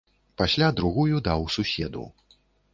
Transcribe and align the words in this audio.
Пасля 0.41 0.69
другую 0.79 1.21
даў 1.29 1.47
суседу. 1.59 2.11